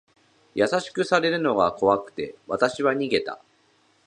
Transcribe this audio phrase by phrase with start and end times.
[0.55, 3.39] 優しくされるのが怖くて、わたしは逃げた。